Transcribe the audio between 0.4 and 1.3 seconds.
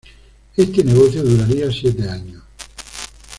Este negocio